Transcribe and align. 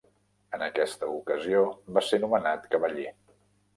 En 0.57 0.63
aquesta 0.67 1.09
ocasió 1.19 1.61
va 1.99 2.05
ser 2.07 2.21
nomenat 2.25 2.67
cavaller. 2.73 3.09